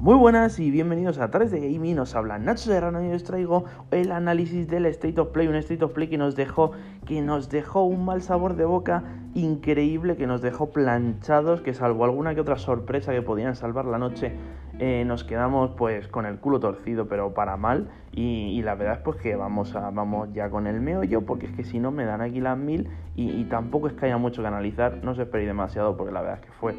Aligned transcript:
Muy 0.00 0.14
buenas 0.14 0.58
y 0.58 0.70
bienvenidos 0.70 1.18
a 1.18 1.30
Tardes 1.30 1.50
de 1.50 1.60
Gaming, 1.60 1.98
os 1.98 2.16
habla 2.16 2.38
Nacho 2.38 2.70
Serrano 2.70 3.04
y 3.04 3.12
os 3.12 3.22
traigo 3.22 3.66
el 3.90 4.12
análisis 4.12 4.66
del 4.66 4.86
State 4.86 5.20
of 5.20 5.28
Play, 5.28 5.46
un 5.46 5.56
State 5.56 5.84
of 5.84 5.92
Play 5.92 6.08
que 6.08 6.16
nos 6.16 6.36
dejó, 6.36 6.72
que 7.04 7.20
nos 7.20 7.50
dejó 7.50 7.84
un 7.84 8.06
mal 8.06 8.22
sabor 8.22 8.56
de 8.56 8.64
boca 8.64 9.04
increíble, 9.34 10.16
que 10.16 10.26
nos 10.26 10.40
dejó 10.40 10.70
planchados, 10.70 11.60
que 11.60 11.74
salvo 11.74 12.06
alguna 12.06 12.34
que 12.34 12.40
otra 12.40 12.56
sorpresa 12.56 13.12
que 13.12 13.20
podían 13.20 13.54
salvar 13.56 13.84
la 13.84 13.98
noche, 13.98 14.32
eh, 14.78 15.04
nos 15.06 15.22
quedamos 15.22 15.72
pues 15.72 16.08
con 16.08 16.24
el 16.24 16.38
culo 16.38 16.60
torcido, 16.60 17.06
pero 17.06 17.34
para 17.34 17.58
mal, 17.58 17.90
y, 18.10 18.62
la 18.62 18.76
verdad 18.76 18.94
es 18.94 19.02
pues 19.02 19.18
que 19.18 19.36
vamos, 19.36 19.76
a, 19.76 19.90
vamos 19.90 20.30
ya 20.32 20.48
con 20.48 20.66
el 20.66 20.80
meollo, 20.80 21.26
porque 21.26 21.44
es 21.44 21.52
que 21.52 21.62
si 21.62 21.78
no 21.78 21.90
me 21.90 22.06
dan 22.06 22.22
aquí 22.22 22.40
las 22.40 22.56
mil, 22.56 22.88
y, 23.16 23.44
tampoco 23.44 23.88
es 23.88 23.92
que 23.92 24.06
haya 24.06 24.16
mucho 24.16 24.40
que 24.40 24.48
analizar, 24.48 25.04
no 25.04 25.10
os 25.10 25.18
esperéis 25.18 25.48
demasiado, 25.48 25.94
porque 25.98 26.10
la 26.10 26.22
verdad 26.22 26.38
es 26.38 26.46
que 26.46 26.52
fue, 26.52 26.74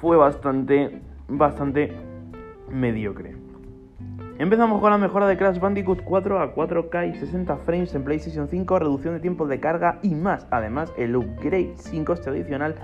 fue 0.00 0.16
bastante 0.16 1.02
bastante 1.28 1.92
mediocre. 2.70 3.36
Empezamos 4.38 4.82
con 4.82 4.90
la 4.90 4.98
mejora 4.98 5.26
de 5.26 5.38
Crash 5.38 5.58
Bandicoot 5.58 6.02
4 6.04 6.40
a 6.40 6.54
4K 6.54 7.10
y 7.10 7.18
60 7.18 7.56
frames 7.58 7.94
en 7.94 8.04
PlayStation 8.04 8.48
5, 8.48 8.78
reducción 8.78 9.14
de 9.14 9.20
tiempo 9.20 9.46
de 9.46 9.60
carga 9.60 9.98
y 10.02 10.14
más. 10.14 10.46
Además, 10.50 10.92
el 10.98 11.16
upgrade 11.16 11.72
sin 11.76 12.04
coste 12.04 12.28
adicional 12.28 12.74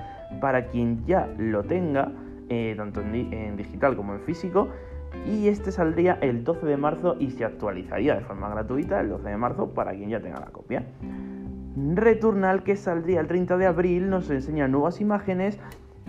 para 0.40 0.68
quien 0.68 1.04
ya 1.04 1.28
lo 1.36 1.62
tenga, 1.62 2.10
eh, 2.48 2.72
tanto 2.74 3.02
en, 3.02 3.56
digital 3.56 3.96
como 3.96 4.14
en 4.14 4.20
físico. 4.20 4.68
Y 5.26 5.48
este 5.48 5.72
saldría 5.72 6.16
el 6.22 6.42
12 6.42 6.64
de 6.64 6.76
marzo 6.78 7.16
y 7.18 7.32
se 7.32 7.44
actualizaría 7.44 8.14
de 8.14 8.22
forma 8.22 8.48
gratuita 8.48 9.00
el 9.00 9.10
12 9.10 9.28
de 9.28 9.36
marzo 9.36 9.74
para 9.74 9.92
quien 9.92 10.08
ya 10.08 10.20
tenga 10.20 10.40
la 10.40 10.46
copia. 10.46 10.86
Returnal, 11.76 12.62
que 12.62 12.76
saldría 12.76 13.20
el 13.20 13.26
30 13.26 13.58
de 13.58 13.66
abril, 13.66 14.08
nos 14.08 14.30
enseña 14.30 14.68
nuevas 14.68 15.02
imágenes 15.02 15.58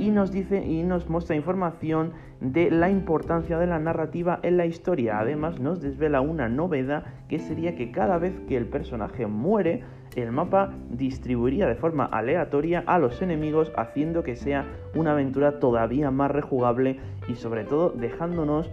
y 0.04 0.10
nos 0.12 0.34
dice 0.34 0.66
y 0.66 0.84
nos 0.84 1.10
muestra 1.10 1.38
información 1.38 2.12
de 2.42 2.70
la 2.70 2.90
importancia 2.90 3.58
de 3.58 3.68
la 3.68 3.80
narrativa 3.80 4.38
en 4.44 4.58
la 4.58 4.66
historia. 4.66 5.20
Además 5.20 5.62
nos 5.62 5.82
desvela 5.82 6.20
una 6.20 6.50
novedad 6.50 7.06
que 7.30 7.40
sería 7.40 7.76
que 7.76 7.90
cada 7.92 8.18
vez 8.18 8.38
que 8.50 8.58
el 8.58 8.66
personaje 8.66 9.28
muere, 9.28 9.84
el 10.18 10.34
mapa 10.34 10.74
distribuiría 10.90 11.68
de 11.68 11.76
forma 11.76 12.04
aleatoria 12.04 12.84
a 12.86 13.00
los 13.00 13.22
enemigos 13.22 13.72
haciendo 13.78 14.24
que 14.24 14.36
sea 14.36 14.66
una 14.94 15.14
aventura 15.14 15.60
todavía 15.60 16.12
más 16.12 16.32
rejugable 16.32 17.00
y 17.30 17.36
sobre 17.36 17.64
todo 17.64 17.90
dejándonos 17.92 18.70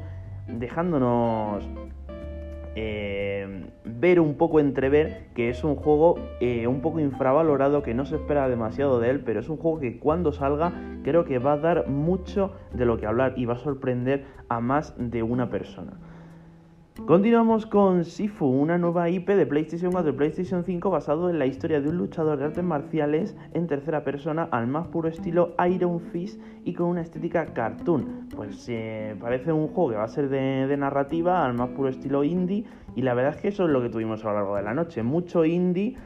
dejándonos 0.49 1.69
ver 4.01 4.19
un 4.19 4.35
poco 4.35 4.61
entrever 4.61 5.29
que 5.35 5.51
es 5.51 5.63
un 5.63 5.77
juego 5.77 6.19
eh, 6.41 6.67
un 6.67 6.81
poco 6.81 7.01
infravalorado, 7.01 7.83
que 7.83 7.95
no 7.95 8.07
se 8.07 8.17
espera 8.17 8.49
demasiado 8.49 8.99
de 8.99 9.11
él, 9.11 9.21
pero 9.21 9.41
es 9.41 9.49
un 9.49 9.59
juego 9.59 9.79
que 9.79 9.99
cuando 9.99 10.33
salga 10.33 10.73
creo 11.05 11.25
que 11.25 11.39
va 11.39 11.53
a 11.53 11.59
dar 11.59 11.89
mucho 11.89 12.53
de 12.73 12.87
lo 12.87 12.99
que 12.99 13.07
hablar 13.07 13.35
y 13.37 13.45
va 13.45 13.55
a 13.55 13.59
sorprender 13.59 14.25
a 14.49 14.61
más 14.61 14.95
de 14.97 15.23
una 15.23 15.51
persona. 15.51 15.93
Continuamos 17.07 17.67
con 17.67 18.05
Sifu, 18.05 18.47
una 18.47 18.79
nueva 18.79 19.09
IP 19.11 19.29
de 19.31 19.47
PlayStation 19.47 19.91
4 19.91 20.11
y 20.11 20.15
PlayStation 20.15 20.65
5 20.65 20.91
basado 20.91 21.29
en 21.29 21.39
la 21.39 21.47
historia 21.47 21.81
de 21.81 21.89
un 21.89 21.97
luchador 21.97 22.39
de 22.39 22.45
artes 22.45 22.63
marciales 22.63 23.37
en 23.53 23.67
tercera 23.67 24.05
persona 24.05 24.49
al 24.53 24.67
más 24.69 24.87
puro 24.89 25.09
estilo 25.09 25.55
Iron 25.69 26.01
Fist 26.01 26.41
y 26.65 26.75
con 26.75 26.87
una 26.87 27.01
estética 27.01 27.53
cartoon. 27.53 28.29
Pues 28.35 28.67
eh, 28.69 29.17
parece 29.21 29.53
un 29.53 29.69
juego 29.69 29.91
que 29.91 29.97
va 29.97 30.05
a 30.05 30.09
ser 30.09 30.29
de, 30.29 30.77
narrativa 30.77 31.45
al 31.45 31.55
más 31.55 31.71
puro 31.71 31.89
estilo 31.89 32.23
indie 32.23 32.65
y 32.95 33.03
la 33.03 33.15
verdad 33.15 33.35
es 33.35 33.41
que 33.41 33.49
eso 33.49 33.65
es 33.65 33.71
lo 33.71 33.83
que 33.83 33.89
tuvimos 33.89 34.25
a 34.25 34.29
lo 34.29 34.35
largo 34.35 34.57
de 34.57 34.63
la 34.63 34.75
noche. 34.75 35.03
Mucho 35.03 35.45
indie 35.45 35.97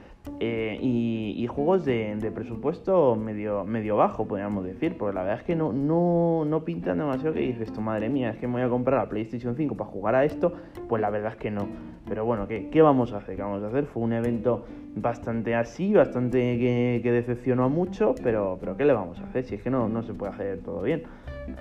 eh, 0.41 0.79
y, 0.81 1.47
juegos 1.47 1.85
de, 1.85 2.33
presupuesto 2.35 3.15
medio, 3.15 3.65
medio 3.65 3.97
bajo, 3.97 4.27
podríamos 4.27 4.65
decir, 4.65 4.97
porque 4.97 5.15
la 5.15 5.23
verdad 5.23 5.41
es 5.41 5.45
que 5.45 5.55
no, 5.55 5.73
no, 5.73 6.45
no 6.45 6.65
pintan 6.65 6.99
demasiado 6.99 7.35
que 7.35 7.41
dices, 7.41 7.73
tu 7.73 7.81
madre 7.81 8.09
mía, 8.09 8.31
es 8.31 8.39
que 8.39 8.47
me 8.49 8.55
voy 8.55 8.63
a 8.63 8.69
comprar 8.69 9.01
la 9.01 9.09
PlayStation 9.09 9.55
5 9.55 9.77
para 9.77 9.91
jugar 9.91 10.15
a 10.15 10.25
esto, 10.25 10.53
pues 10.89 11.01
la 11.01 11.11
verdad 11.11 11.33
es 11.33 11.39
que 11.39 11.51
no. 11.51 11.69
Pero 12.09 12.25
bueno, 12.25 12.49
¿qué, 12.49 12.69
qué 12.71 12.83
vamos 12.83 13.13
a 13.13 13.19
hacer? 13.19 13.37
¿Qué 13.37 13.43
vamos 13.43 13.63
a 13.63 13.69
hacer? 13.69 13.87
Fue 13.87 14.03
un 14.03 14.13
evento 14.13 14.65
bastante 14.97 15.55
así, 15.55 15.93
bastante 15.93 16.39
que, 16.59 17.01
que 17.03 17.13
decepcionó 17.13 17.69
mucho, 17.69 18.15
pero, 18.23 18.59
pero 18.59 18.77
¿qué 18.77 18.85
le 18.85 18.93
vamos 18.93 19.21
a 19.21 19.25
hacer? 19.25 19.45
Si 19.45 19.55
es 19.55 19.63
que 19.63 19.71
no, 19.71 19.89
no 19.89 20.03
se 20.03 20.15
puede 20.15 20.33
hacer 20.33 20.61
todo 20.61 20.83
bien. 20.83 21.05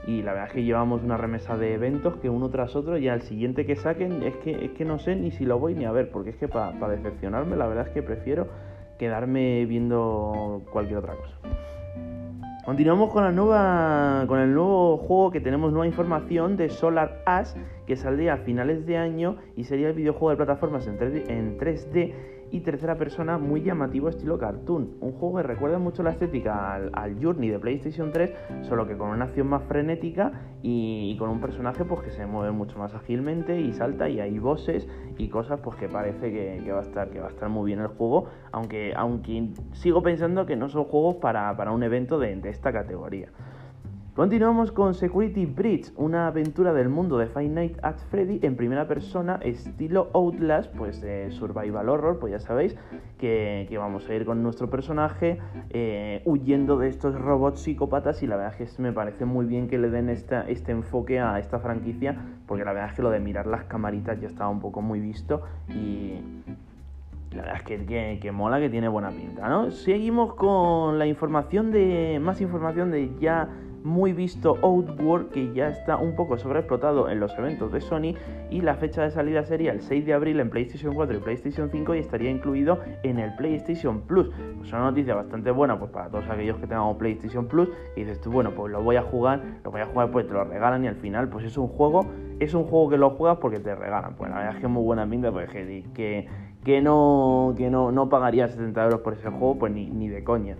Y 0.07 0.21
la 0.21 0.33
verdad 0.33 0.47
es 0.49 0.53
que 0.53 0.63
llevamos 0.63 1.03
una 1.03 1.17
remesa 1.17 1.57
de 1.57 1.73
eventos 1.73 2.17
que 2.17 2.29
uno 2.29 2.49
tras 2.49 2.75
otro 2.75 2.97
y 2.97 3.07
al 3.07 3.21
siguiente 3.21 3.65
que 3.65 3.75
saquen 3.75 4.23
es 4.23 4.35
que, 4.37 4.65
es 4.65 4.71
que 4.71 4.85
no 4.85 4.99
sé 4.99 5.15
ni 5.15 5.31
si 5.31 5.45
lo 5.45 5.59
voy 5.59 5.75
ni 5.75 5.85
a 5.85 5.91
ver, 5.91 6.09
porque 6.11 6.31
es 6.31 6.37
que 6.37 6.47
para 6.47 6.87
decepcionarme 6.89 7.55
la 7.55 7.67
verdad 7.67 7.87
es 7.87 7.93
que 7.93 8.03
prefiero 8.03 8.47
quedarme 8.97 9.65
viendo 9.65 10.61
cualquier 10.71 10.99
otra 10.99 11.15
cosa. 11.15 11.37
Continuamos 12.65 13.11
con, 13.11 13.25
la 13.25 13.31
nueva, 13.33 14.23
con 14.25 14.39
el 14.39 14.53
nuevo 14.53 14.97
juego 14.97 15.31
que 15.31 15.41
tenemos 15.41 15.73
nueva 15.73 15.85
información 15.85 16.55
de 16.55 16.69
Solar 16.69 17.21
Ash 17.25 17.49
que 17.85 17.97
saldría 17.97 18.35
a 18.35 18.37
finales 18.37 18.85
de 18.85 18.97
año 18.97 19.35
y 19.57 19.65
sería 19.65 19.89
el 19.89 19.93
videojuego 19.93 20.29
de 20.29 20.37
plataformas 20.37 20.87
en 20.87 20.97
3D, 20.97 22.13
y 22.53 22.59
tercera 22.59 22.95
persona 22.95 23.39
muy 23.39 23.63
llamativo 23.63 24.09
estilo 24.09 24.37
cartoon. 24.37 24.91
Un 25.01 25.13
juego 25.13 25.37
que 25.37 25.43
recuerda 25.43 25.79
mucho 25.79 26.03
la 26.03 26.11
estética 26.11 26.75
al, 26.75 27.17
Journey 27.19 27.49
de 27.49 27.57
PlayStation 27.57 28.11
3, 28.11 28.31
solo 28.61 28.87
que 28.87 28.95
con 28.95 29.09
una 29.09 29.25
acción 29.25 29.47
más 29.47 29.63
frenética 29.63 30.31
y, 30.61 31.17
con 31.17 31.29
un 31.29 31.41
personaje 31.41 31.83
pues 31.83 32.01
que 32.01 32.11
se 32.11 32.27
mueve 32.27 32.51
mucho 32.51 32.77
más 32.77 32.93
ágilmente 32.93 33.59
y 33.59 33.73
salta 33.73 34.07
y 34.07 34.19
hay 34.19 34.37
bosses 34.37 34.87
y 35.17 35.29
cosas 35.29 35.61
pues 35.61 35.77
que 35.77 35.89
parece 35.89 36.31
que, 36.31 36.71
va 36.71 36.79
a 36.79 36.83
estar 36.83 37.09
que 37.09 37.19
va 37.19 37.27
a 37.27 37.31
estar 37.31 37.49
muy 37.49 37.65
bien 37.65 37.79
el 37.79 37.87
juego, 37.87 38.25
aunque 38.51 38.93
aunque 38.95 39.49
sigo 39.71 40.03
pensando 40.03 40.45
que 40.45 40.55
no 40.55 40.69
son 40.69 40.83
juegos 40.83 41.15
para, 41.15 41.71
un 41.71 41.81
evento 41.81 42.19
de 42.19 42.39
esta 42.49 42.71
categoría. 42.71 43.29
Continuamos 44.15 44.71
con 44.71 44.93
Security 44.93 45.47
Breach, 45.47 45.91
una 45.95 46.27
aventura 46.27 46.71
del 46.71 46.87
mundo 46.87 47.17
de 47.17 47.25
Five 47.25 47.49
Nights 47.49 47.79
at 47.81 47.97
Freddy 48.11 48.39
en 48.43 48.55
primera 48.55 48.87
persona, 48.87 49.39
estilo 49.41 50.11
Outlast, 50.13 50.71
pues 50.75 51.01
de 51.01 51.31
Survival 51.31 51.89
Horror, 51.89 52.19
pues 52.19 52.31
ya 52.31 52.39
sabéis 52.39 52.75
que, 53.17 53.67
vamos 53.75 54.07
a 54.07 54.13
ir 54.13 54.23
con 54.23 54.43
nuestro 54.43 54.69
personaje 54.69 55.39
eh, 55.71 56.21
huyendo 56.25 56.77
de 56.77 56.89
estos 56.89 57.19
robots 57.19 57.61
psicópatas 57.61 58.21
y 58.21 58.27
la 58.27 58.35
verdad 58.35 58.53
es 58.61 58.75
que 58.75 58.83
me 58.83 58.91
parece 58.91 59.25
muy 59.25 59.47
bien 59.47 59.67
que 59.67 59.79
le 59.79 59.89
den 59.89 60.09
este 60.09 60.71
enfoque 60.71 61.19
a 61.19 61.39
esta 61.39 61.57
franquicia, 61.57 62.15
porque 62.45 62.63
la 62.63 62.73
verdad 62.73 62.91
es 62.91 62.95
que 62.95 63.01
lo 63.01 63.09
de 63.09 63.19
mirar 63.19 63.47
las 63.47 63.63
camaritas 63.63 64.21
ya 64.21 64.27
estaba 64.27 64.51
un 64.51 64.59
poco 64.59 64.83
muy 64.83 64.99
visto 64.99 65.41
y, 65.69 66.19
la 67.31 67.41
verdad 67.41 67.55
es 67.57 67.63
que, 67.63 68.19
que, 68.21 68.31
mola, 68.31 68.59
que 68.59 68.69
tiene 68.69 68.87
buena 68.89 69.09
pinta, 69.09 69.49
¿no? 69.49 69.71
Seguimos 69.71 70.35
con 70.35 70.99
la 70.99 71.07
información 71.07 71.71
de. 71.71 72.19
Más 72.21 72.41
información 72.41 72.91
de 72.91 73.09
ya 73.19 73.49
muy 73.83 74.13
visto 74.13 74.57
Outward 74.61 75.29
que 75.29 75.53
ya 75.53 75.69
está 75.69 75.97
un 75.97 76.15
poco 76.15 76.37
sobreexplotado 76.37 77.09
en 77.09 77.19
los 77.19 77.37
eventos 77.37 77.71
de 77.71 77.81
Sony 77.81 78.15
y 78.49 78.61
la 78.61 78.75
fecha 78.75 79.03
de 79.03 79.11
salida 79.11 79.43
sería 79.43 79.71
el 79.71 79.81
6 79.81 80.05
de 80.05 80.13
abril 80.13 80.39
en 80.39 80.49
PlayStation 80.49 80.93
4 80.93 81.17
y 81.17 81.19
PlayStation 81.19 81.69
5 81.69 81.95
y 81.95 81.99
estaría 81.99 82.29
incluido 82.29 82.79
en 83.03 83.19
el 83.19 83.35
PlayStation 83.35 84.01
Plus. 84.01 84.29
Es 84.63 84.71
una 84.71 84.83
noticia 84.83 85.15
bastante 85.15 85.51
buena 85.51 85.77
pues 85.77 85.91
para 85.91 86.09
todos 86.09 86.29
aquellos 86.29 86.57
que 86.57 86.67
tengamos 86.67 86.97
PlayStation 86.97 87.47
Plus 87.47 87.69
y 87.95 88.01
dices 88.01 88.21
tú, 88.21 88.31
bueno, 88.31 88.51
pues 88.55 88.71
lo 88.71 88.81
voy 88.81 88.95
a 88.95 89.01
jugar, 89.03 89.41
lo 89.63 89.71
voy 89.71 89.81
a 89.81 89.85
jugar 89.85 90.11
pues 90.11 90.27
te 90.27 90.33
lo 90.33 90.43
regalan 90.43 90.83
y 90.85 90.87
al 90.87 90.95
final 90.95 91.29
pues 91.29 91.45
es 91.45 91.57
un 91.57 91.67
juego, 91.67 92.05
es 92.39 92.53
un 92.53 92.63
juego 92.63 92.89
que 92.89 92.97
lo 92.97 93.11
juegas 93.11 93.37
porque 93.39 93.59
te 93.59 93.75
regalan. 93.75 94.15
Pues 94.15 94.29
la 94.29 94.37
verdad 94.37 94.53
es 94.53 94.59
que 94.59 94.65
es 94.67 94.71
muy 94.71 94.83
buena 94.83 95.07
pinta 95.09 95.31
pues 95.31 95.49
que, 95.49 96.27
que, 96.63 96.81
no, 96.81 97.53
que 97.57 97.69
no, 97.69 97.91
no 97.91 98.09
pagaría 98.09 98.47
70 98.47 98.83
euros 98.83 99.01
por 99.01 99.13
ese 99.13 99.29
juego 99.29 99.59
pues 99.59 99.73
ni, 99.73 99.89
ni 99.89 100.07
de 100.07 100.23
coña. 100.23 100.55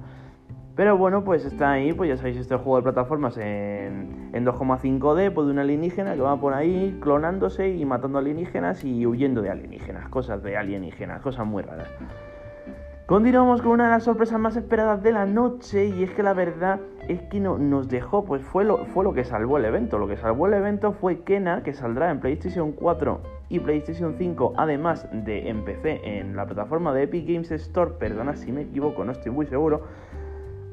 Pero 0.75 0.97
bueno, 0.97 1.23
pues 1.23 1.45
está 1.45 1.73
ahí, 1.73 1.93
pues 1.93 2.09
ya 2.09 2.17
sabéis, 2.17 2.37
este 2.37 2.55
juego 2.55 2.77
de 2.77 2.83
plataformas 2.83 3.37
en, 3.37 4.31
2,5D, 4.33 5.31
pues 5.31 5.45
de 5.45 5.53
una 5.53 5.61
alienígena 5.61 6.15
que 6.15 6.21
va 6.21 6.39
por 6.39 6.55
ahí 6.55 6.97
clonándose 6.99 7.69
y 7.69 7.85
matando 7.85 8.17
alienígenas 8.17 8.83
y 8.83 9.05
huyendo 9.05 9.43
de 9.43 9.51
alienígenas, 9.51 10.09
cosas 10.09 10.41
de 10.41 10.57
alienígenas, 10.57 11.21
cosas 11.21 11.45
muy 11.45 11.61
raras. 11.61 11.87
Continuamos 13.05 13.61
con 13.61 13.73
una 13.73 13.83
de 13.83 13.89
las 13.91 14.03
sorpresas 14.03 14.39
más 14.39 14.55
esperadas 14.55 15.03
de 15.03 15.11
la 15.11 15.27
noche 15.27 15.89
y 15.89 16.03
es 16.03 16.11
que 16.11 16.23
la 16.23 16.33
verdad 16.33 16.79
es 17.07 17.21
que 17.23 17.39
no, 17.39 17.59
nos 17.59 17.87
dejó, 17.87 18.25
pues 18.25 18.41
fue 18.41 18.63
lo, 18.63 18.85
fue 18.85 19.03
lo 19.03 19.13
que 19.13 19.25
salvó 19.25 19.59
el 19.59 19.65
evento. 19.65 19.99
Lo 19.99 20.07
que 20.07 20.17
salvó 20.17 20.47
el 20.47 20.55
evento 20.55 20.93
fue 20.93 21.19
Kena, 21.19 21.61
que 21.61 21.73
saldrá 21.73 22.09
en 22.09 22.19
PlayStation 22.19 22.71
4 22.71 23.21
y 23.49 23.59
PlayStation 23.59 24.15
5, 24.17 24.53
además 24.57 25.07
de 25.11 25.49
en 25.49 25.65
PC 25.65 26.01
en 26.03 26.35
la 26.35 26.45
plataforma 26.47 26.93
de 26.93 27.03
Epic 27.03 27.27
Games 27.27 27.51
Store, 27.51 27.91
perdona 27.99 28.35
si 28.35 28.51
me 28.51 28.61
equivoco, 28.61 29.03
no 29.03 29.11
estoy 29.11 29.31
muy 29.31 29.45
seguro 29.45 29.83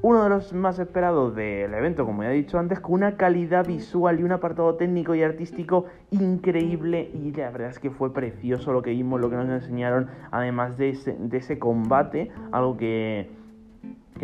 uno 0.02 0.23
de 0.23 0.31
los 0.31 0.52
más 0.55 0.79
esperados 0.79 1.35
del 1.35 1.75
evento, 1.75 2.06
como 2.06 2.23
ya 2.23 2.31
he 2.31 2.35
dicho 2.35 2.58
antes, 2.58 2.81
con 2.81 2.94
una 2.94 3.17
calidad 3.17 3.67
visual 3.67 4.19
y 4.19 4.23
un 4.23 4.32
apartado 4.32 4.75
técnico 4.76 5.14
y 5.14 5.23
artístico 5.23 5.87
increíble. 6.11 7.11
Y 7.12 7.32
la 7.32 7.50
verdad 7.50 7.69
es 7.69 7.79
que 7.79 7.91
fue 7.91 8.12
precioso 8.12 8.73
lo 8.73 8.81
que 8.82 8.91
vimos, 8.91 9.20
lo 9.20 9.29
que 9.29 9.37
nos 9.37 9.49
enseñaron, 9.49 10.08
además 10.31 10.79
de 10.79 10.91
ese, 10.91 11.58
combate, 11.58 12.31
algo 12.50 12.79
que, 12.79 13.29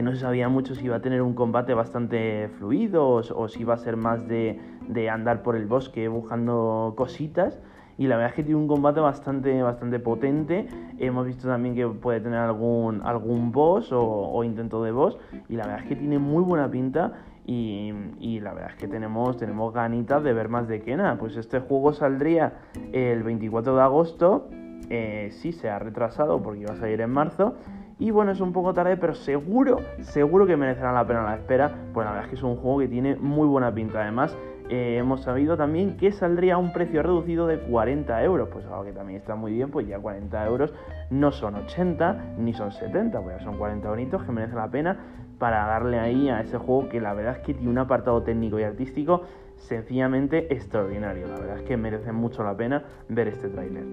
no 0.02 0.12
se 0.12 0.19
sabía 0.19 0.49
mucho 0.49 0.75
si 0.75 0.87
iba 0.87 0.96
a 0.96 1.02
tener 1.02 1.20
un 1.20 1.34
combate 1.34 1.75
bastante 1.75 2.49
fluido 2.58 3.08
o, 3.08 3.49
si 3.49 3.61
iba 3.61 3.75
a 3.75 3.79
ser 3.79 3.96
más 3.96 4.26
de, 4.29 4.58
de 4.88 5.11
andar 5.11 5.43
por 5.43 5.56
el 5.56 5.67
bosque 5.67 6.08
buscando 6.08 6.94
cositas 6.96 7.58
y 7.98 8.06
la 8.06 8.16
verdad 8.16 8.31
es 8.31 8.37
que 8.37 8.43
tiene 8.43 8.60
un 8.60 8.69
combate 8.69 9.00
bastante, 9.00 9.62
bastante 9.62 9.98
potente. 9.98 10.66
Hemos 10.98 11.26
visto 11.26 11.48
también 11.48 11.75
que 11.75 11.87
puede 11.87 12.20
tener 12.20 12.38
algún, 12.38 13.00
algún 13.02 13.52
boss 13.52 13.90
o, 13.93 14.44
intento 14.44 14.82
de 14.82 14.93
boss 14.93 15.19
y 15.48 15.56
la 15.56 15.64
verdad 15.66 15.82
es 15.82 15.88
que 15.88 15.96
tiene 15.96 16.19
muy 16.19 16.43
buena 16.43 16.70
pinta 16.70 17.12
Y, 17.46 18.40
la 18.40 18.52
verdad 18.52 18.70
es 18.72 18.76
que 18.76 18.88
tenemos, 18.88 19.37
tenemos 19.37 19.72
ganitas 19.72 20.22
de 20.22 20.32
ver 20.32 20.48
más 20.48 20.69
de 20.69 20.82
Kena. 20.82 21.16
Pues 21.19 21.37
este 21.37 21.60
juego 21.60 21.93
saldría 21.93 22.52
el 22.93 23.22
24 23.22 23.76
de 23.76 23.82
agosto. 23.82 24.48
Eh, 24.90 25.31
sí 25.31 25.52
se 25.52 25.70
ha 25.70 25.78
retrasado 25.78 26.43
porque 26.43 26.60
iba 26.60 26.75
a 26.75 26.76
salir 26.76 27.00
en 27.00 27.10
marzo. 27.10 27.54
Y 27.98 28.10
bueno, 28.10 28.32
es 28.32 28.40
un 28.40 28.52
poco 28.52 28.75
tarde, 28.75 28.98
pero 28.98 29.14
seguro, 29.14 29.78
seguro 30.00 30.46
que 30.46 30.56
merecerá 30.56 30.93
la 30.93 31.06
pena 31.06 31.22
la 31.22 31.37
espera. 31.37 31.72
Pues 31.94 32.04
la 32.04 32.12
verdad 32.12 32.25
es 32.25 32.31
que 32.31 32.37
es 32.37 32.43
un 32.43 32.56
juego 32.56 32.81
que 32.81 32.88
tiene 32.88 33.16
muy 33.16 33.48
buena 33.48 33.72
pinta. 33.72 34.02
Además, 34.02 34.37
eh, 34.69 34.97
hemos 34.99 35.23
sabido 35.23 35.57
también 35.57 35.97
que 35.97 36.13
saldría 36.13 36.55
a 36.55 36.59
un 36.59 36.73
precio 36.73 37.03
reducido 37.03 37.47
de 37.47 37.59
40 37.59 38.23
euros. 38.25 38.49
Pues 38.53 38.65
algo 38.67 38.85
que 38.85 38.93
también 38.93 39.21
está 39.21 39.35
muy 39.35 39.53
bien, 39.53 39.71
pues 39.71 39.87
ya 39.87 39.99
40 39.99 40.47
euros 40.47 40.75
no 41.11 41.33
son 41.33 41.55
80 41.55 42.35
ni 42.39 42.53
son 42.53 42.73
70, 42.73 43.21
pues 43.21 43.39
ya 43.39 43.45
son 43.45 43.59
40 43.59 43.89
bonitos 43.89 44.23
que 44.25 44.33
merecen 44.33 44.57
la 44.57 44.71
pena 44.71 44.97
para 45.39 45.67
darle 45.67 45.99
ahí 45.99 46.29
a 46.29 46.41
ese 46.41 46.59
juego 46.59 46.89
que 46.89 47.01
la 47.01 47.15
verdad 47.15 47.37
es 47.37 47.41
que 47.41 47.55
tiene 47.55 47.71
un 47.71 47.79
apartado 47.79 48.23
técnico 48.23 48.59
y 48.59 48.63
artístico 48.63 49.23
sencillamente 49.57 50.53
extraordinario. 50.53 51.27
La 51.29 51.39
verdad 51.39 51.59
es 51.59 51.63
que 51.63 51.77
merece 51.77 52.13
mucho 52.13 52.43
la 52.43 52.57
pena 52.57 52.85
ver 53.09 53.29
este 53.29 53.49
tráiler. 53.49 53.85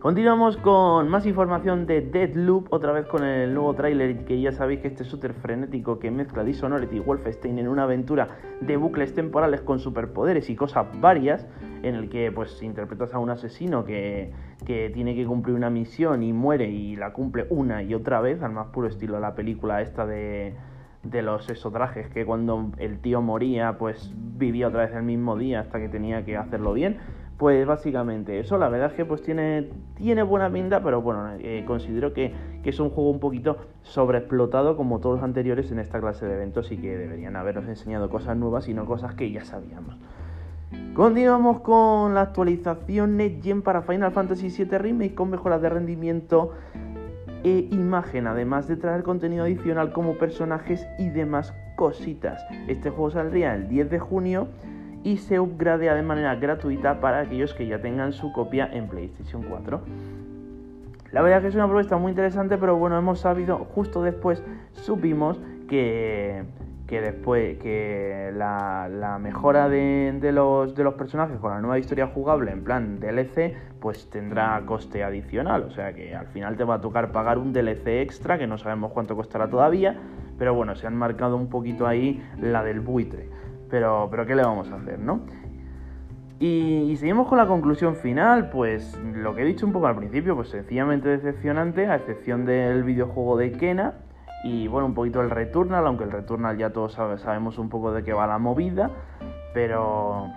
Continuamos 0.00 0.56
con 0.58 1.08
más 1.08 1.26
información 1.26 1.84
de 1.84 2.00
Deadloop, 2.00 2.72
otra 2.72 2.92
vez 2.92 3.06
con 3.06 3.24
el 3.24 3.52
nuevo 3.52 3.74
tráiler 3.74 4.24
que 4.26 4.40
ya 4.40 4.52
sabéis 4.52 4.78
que 4.78 4.86
este 4.86 5.02
shooter 5.02 5.34
frenético 5.34 5.98
que 5.98 6.12
mezcla 6.12 6.44
Dishonored 6.44 6.88
y 6.92 7.00
Wolfenstein 7.00 7.58
en 7.58 7.66
una 7.66 7.82
aventura 7.82 8.28
de 8.60 8.76
bucles 8.76 9.12
temporales 9.12 9.60
con 9.60 9.80
superpoderes 9.80 10.50
y 10.50 10.54
cosas 10.54 10.86
varias, 11.00 11.48
en 11.82 11.96
el 11.96 12.08
que 12.10 12.30
pues 12.30 12.62
interpretas 12.62 13.12
a 13.12 13.18
un 13.18 13.30
asesino 13.30 13.84
que, 13.84 14.30
que 14.64 14.88
tiene 14.94 15.16
que 15.16 15.26
cumplir 15.26 15.56
una 15.56 15.68
misión 15.68 16.22
y 16.22 16.32
muere 16.32 16.70
y 16.70 16.94
la 16.94 17.12
cumple 17.12 17.48
una 17.50 17.82
y 17.82 17.92
otra 17.92 18.20
vez, 18.20 18.40
al 18.40 18.52
más 18.52 18.68
puro 18.68 18.86
estilo 18.86 19.16
de 19.16 19.20
la 19.20 19.34
película 19.34 19.82
esta 19.82 20.06
de, 20.06 20.54
de 21.02 21.22
los 21.22 21.50
esotrajes, 21.50 22.08
que 22.08 22.24
cuando 22.24 22.70
el 22.78 23.00
tío 23.00 23.20
moría 23.20 23.78
pues 23.78 24.12
vivía 24.14 24.68
otra 24.68 24.82
vez 24.82 24.94
el 24.94 25.02
mismo 25.02 25.36
día 25.36 25.58
hasta 25.58 25.80
que 25.80 25.88
tenía 25.88 26.24
que 26.24 26.36
hacerlo 26.36 26.72
bien 26.72 26.98
pues 27.38 27.64
básicamente 27.66 28.40
eso, 28.40 28.58
la 28.58 28.68
verdad 28.68 28.90
es 28.90 28.94
que 28.94 29.04
pues 29.04 29.22
tiene, 29.22 29.68
tiene 29.94 30.24
buena 30.24 30.50
pinta, 30.50 30.82
pero 30.82 31.00
bueno, 31.00 31.30
eh, 31.38 31.62
considero 31.66 32.12
que, 32.12 32.34
es 32.64 32.80
un 32.80 32.90
juego 32.90 33.08
un 33.08 33.18
poquito 33.18 33.56
sobreexplotado 33.80 34.76
como 34.76 34.98
todos 34.98 35.16
los 35.16 35.24
anteriores 35.24 35.72
en 35.72 35.78
esta 35.78 36.00
clase 36.00 36.26
de 36.26 36.34
eventos 36.34 36.70
y 36.70 36.76
que 36.76 36.98
deberían 36.98 37.34
habernos 37.34 37.66
enseñado 37.66 38.10
cosas 38.10 38.36
nuevas 38.36 38.68
y 38.68 38.74
no 38.74 38.84
cosas 38.84 39.14
que 39.14 39.30
ya 39.30 39.42
sabíamos. 39.42 39.96
Continuamos 40.92 41.60
con 41.60 42.12
la 42.12 42.20
actualización 42.20 43.18
Gen 43.42 43.62
para 43.62 43.80
Final 43.80 44.12
Fantasy 44.12 44.50
VII 44.50 44.76
Remake 44.76 45.14
con 45.14 45.30
mejoras 45.30 45.62
de 45.62 45.70
rendimiento 45.70 46.52
e 47.42 47.68
imagen, 47.70 48.26
además 48.26 48.68
de 48.68 48.76
traer 48.76 49.02
contenido 49.02 49.44
adicional 49.44 49.92
como 49.92 50.18
personajes 50.18 50.86
y 50.98 51.08
demás 51.08 51.54
cositas. 51.76 52.44
Este 52.66 52.90
juego 52.90 53.12
saldría 53.12 53.54
el 53.54 53.66
10 53.70 53.88
de 53.88 53.98
junio 53.98 54.48
y 55.04 55.18
se 55.18 55.40
upgradea 55.40 55.94
de 55.94 56.02
manera 56.02 56.34
gratuita 56.34 57.00
para 57.00 57.20
aquellos 57.20 57.54
que 57.54 57.66
ya 57.66 57.80
tengan 57.80 58.12
su 58.12 58.32
copia 58.32 58.68
en 58.72 58.88
PlayStation 58.88 59.42
4. 59.42 59.80
La 61.12 61.22
verdad 61.22 61.40
que 61.40 61.48
es 61.48 61.54
una 61.54 61.66
propuesta 61.66 61.96
muy 61.96 62.10
interesante, 62.10 62.58
pero 62.58 62.76
bueno, 62.76 62.98
hemos 62.98 63.20
sabido, 63.20 63.58
justo 63.74 64.02
después 64.02 64.42
supimos 64.72 65.40
que, 65.68 66.44
que 66.86 67.00
después 67.00 67.58
que 67.58 68.30
la, 68.34 69.18
mejora 69.20 69.68
de, 69.68 70.18
los, 70.32 70.74
de 70.74 70.84
los 70.84 70.94
personajes 70.94 71.38
con 71.38 71.50
la 71.50 71.60
nueva 71.60 71.78
historia 71.78 72.08
jugable 72.08 72.50
en 72.50 72.62
plan 72.62 73.00
DLC, 73.00 73.54
pues 73.80 74.10
tendrá 74.10 74.60
coste 74.66 75.02
adicional. 75.02 75.62
O 75.62 75.70
sea 75.70 75.94
que 75.94 76.14
al 76.14 76.26
final 76.26 76.56
te 76.56 76.64
va 76.64 76.74
a 76.74 76.80
tocar 76.80 77.10
pagar 77.10 77.38
un 77.38 77.52
DLC 77.52 78.02
extra, 78.02 78.38
que 78.38 78.46
no 78.46 78.58
sabemos 78.58 78.92
cuánto 78.92 79.16
costará 79.16 79.48
todavía, 79.48 79.96
pero 80.38 80.54
bueno, 80.54 80.74
se 80.76 80.86
han 80.86 80.96
marcado 80.96 81.36
un 81.36 81.48
poquito 81.48 81.86
ahí 81.86 82.22
la 82.40 82.62
del 82.62 82.80
buitre. 82.80 83.28
Pero, 83.70 84.08
pero 84.10 84.26
¿qué 84.26 84.34
le 84.34 84.42
vamos 84.42 84.70
a 84.70 84.76
hacer, 84.76 84.98
no? 84.98 85.20
Y, 86.40 86.94
seguimos 86.98 87.26
con 87.26 87.36
la 87.38 87.46
conclusión 87.46 87.96
final, 87.96 88.48
pues 88.50 88.96
lo 89.12 89.34
que 89.34 89.42
he 89.42 89.44
dicho 89.44 89.66
un 89.66 89.72
poco 89.72 89.88
al 89.88 89.96
principio, 89.96 90.36
pues 90.36 90.50
sencillamente 90.50 91.08
decepcionante, 91.08 91.88
a 91.88 91.96
excepción 91.96 92.44
del 92.44 92.84
videojuego 92.84 93.36
de 93.36 93.50
Kena 93.52 93.94
y 94.44 94.68
bueno, 94.68 94.86
un 94.86 94.94
poquito 94.94 95.20
el 95.20 95.30
Returnal, 95.30 95.84
aunque 95.84 96.04
el 96.04 96.12
Returnal 96.12 96.56
ya 96.56 96.70
todos 96.70 96.92
sabemos 96.92 97.58
un 97.58 97.68
poco 97.68 97.92
de 97.92 98.04
qué 98.04 98.12
va 98.12 98.28
la 98.28 98.38
movida, 98.38 98.92
pero, 99.52 100.28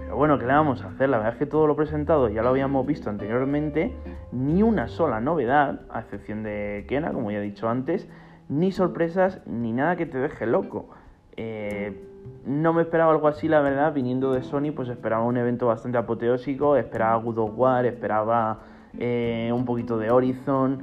pero 0.00 0.16
bueno, 0.16 0.38
¿qué 0.38 0.46
le 0.46 0.54
vamos 0.54 0.82
a 0.82 0.88
hacer? 0.88 1.10
La 1.10 1.18
verdad 1.18 1.34
es 1.34 1.38
que 1.38 1.46
todo 1.46 1.66
lo 1.66 1.76
presentado 1.76 2.30
ya 2.30 2.42
lo 2.42 2.48
habíamos 2.48 2.86
visto 2.86 3.10
anteriormente, 3.10 3.94
ni 4.32 4.62
una 4.62 4.88
sola 4.88 5.20
novedad, 5.20 5.82
a 5.90 6.00
excepción 6.00 6.42
de 6.42 6.86
Kena, 6.88 7.12
como 7.12 7.30
ya 7.30 7.36
he 7.36 7.42
dicho 7.42 7.68
antes, 7.68 8.08
ni 8.48 8.72
sorpresas, 8.72 9.42
ni 9.46 9.72
nada 9.72 9.96
que 9.96 10.06
te 10.06 10.16
deje 10.16 10.46
loco. 10.46 10.88
Eh, 11.36 12.11
no 12.44 12.72
me 12.72 12.82
esperaba 12.82 13.12
algo 13.12 13.28
así, 13.28 13.48
la 13.48 13.60
verdad, 13.60 13.92
viniendo 13.92 14.32
de 14.32 14.42
Sony, 14.42 14.72
pues 14.74 14.88
esperaba 14.88 15.24
un 15.24 15.36
evento 15.36 15.66
bastante 15.66 15.98
apoteósico, 15.98 16.76
esperaba 16.76 17.16
God 17.16 17.38
of 17.38 17.52
War, 17.56 17.86
esperaba 17.86 18.60
eh, 18.98 19.50
un 19.54 19.64
poquito 19.64 19.96
de 19.98 20.10
Horizon, 20.10 20.82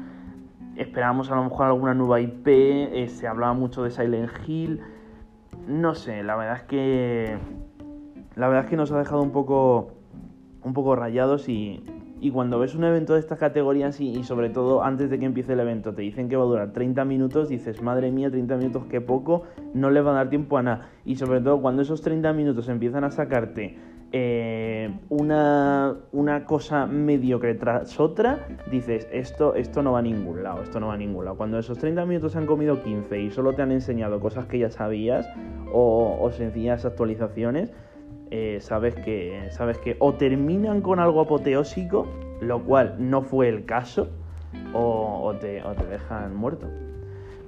esperábamos 0.77 1.29
a 1.31 1.35
lo 1.35 1.43
mejor 1.43 1.67
alguna 1.67 1.93
nueva 1.93 2.21
IP, 2.21 2.47
eh, 2.47 3.07
se 3.09 3.27
hablaba 3.27 3.53
mucho 3.53 3.83
de 3.83 3.91
Silent 3.91 4.31
Hill, 4.47 4.81
no 5.67 5.95
sé, 5.95 6.23
la 6.23 6.35
verdad 6.35 6.57
es 6.57 6.63
que 6.63 7.37
la 8.35 8.47
verdad 8.47 8.63
es 8.63 8.69
que 8.69 8.77
nos 8.77 8.91
ha 8.91 8.97
dejado 8.97 9.21
un 9.21 9.31
poco 9.31 9.91
un 10.63 10.73
poco 10.73 10.95
rayados 10.95 11.49
y, 11.49 11.83
y 12.21 12.31
cuando 12.31 12.59
ves 12.59 12.75
un 12.75 12.83
evento 12.83 13.13
de 13.13 13.19
estas 13.19 13.39
categorías 13.39 13.99
y, 14.01 14.23
sobre 14.23 14.49
todo 14.49 14.83
antes 14.83 15.09
de 15.09 15.19
que 15.19 15.25
empiece 15.25 15.53
el 15.53 15.59
evento 15.59 15.93
te 15.93 16.01
dicen 16.01 16.27
que 16.27 16.35
va 16.35 16.43
a 16.43 16.47
durar 16.47 16.73
30 16.73 17.05
minutos, 17.05 17.49
dices, 17.49 17.81
madre 17.81 18.11
mía, 18.11 18.29
30 18.29 18.57
minutos, 18.57 18.83
qué 18.89 19.01
poco, 19.01 19.43
no 19.73 19.89
le 19.89 20.01
va 20.01 20.11
a 20.11 20.15
dar 20.15 20.29
tiempo 20.29 20.57
a 20.57 20.63
nada. 20.63 20.89
Y 21.05 21.15
sobre 21.15 21.41
todo 21.41 21.61
cuando 21.61 21.81
esos 21.81 22.01
30 22.01 22.33
minutos 22.33 22.67
empiezan 22.67 23.03
a 23.03 23.11
sacarte 23.11 23.77
eh, 24.11 24.91
una, 25.09 25.95
una, 26.11 26.45
cosa 26.45 26.87
mediocre 26.87 27.55
tras 27.55 27.99
otra, 27.99 28.47
dices, 28.71 29.07
esto, 29.11 29.53
esto 29.55 29.83
no 29.83 29.91
va 29.93 29.99
a 29.99 30.01
ningún 30.01 30.43
lado, 30.43 30.63
esto 30.63 30.79
no 30.79 30.87
va 30.87 30.95
a 30.95 30.97
ningún 30.97 31.25
lado. 31.25 31.37
Cuando 31.37 31.59
esos 31.59 31.77
30 31.77 32.05
minutos 32.05 32.35
han 32.35 32.47
comido 32.47 32.81
15 32.81 33.21
y 33.21 33.29
solo 33.29 33.53
te 33.53 33.61
han 33.61 33.71
enseñado 33.71 34.19
cosas 34.19 34.45
que 34.47 34.59
ya 34.59 34.71
sabías 34.71 35.29
o, 35.71 36.17
o 36.19 36.31
sencillas 36.31 36.85
actualizaciones, 36.85 37.71
eh, 38.31 38.59
sabes, 38.61 38.95
que, 38.95 39.49
sabes 39.51 39.77
que 39.79 39.95
o 39.99 40.13
terminan 40.13 40.81
con 40.81 40.99
algo 40.99 41.21
apoteósico, 41.21 42.07
lo 42.41 42.63
cual 42.63 42.95
no 42.99 43.21
fue 43.21 43.49
el 43.49 43.65
caso, 43.65 44.09
o, 44.73 45.33
te, 45.39 45.61
dejan 45.89 46.35
muerto. 46.35 46.67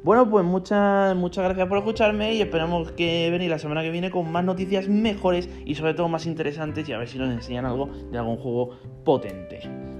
Bueno, 0.03 0.27
pues 0.29 0.43
muchas, 0.43 1.15
muchas 1.15 1.43
gracias 1.43 1.67
por 1.67 1.77
escucharme 1.77 2.33
y 2.33 2.41
esperamos 2.41 2.91
que 2.91 3.29
venir 3.29 3.51
la 3.51 3.59
semana 3.59 3.83
que 3.83 3.91
viene 3.91 4.09
con 4.09 4.31
más 4.31 4.43
noticias 4.43 4.87
mejores 4.87 5.47
y 5.63 5.75
sobre 5.75 5.93
todo 5.93 6.07
más 6.07 6.25
interesantes 6.25 6.89
y 6.89 6.93
a 6.93 6.97
ver 6.97 7.07
si 7.07 7.19
nos 7.19 7.31
enseñan 7.31 7.65
algo 7.65 7.87
de 8.11 8.17
algún 8.17 8.37
juego 8.37 8.71
potente. 9.03 9.59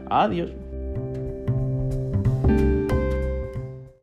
Adiós. 0.09 0.70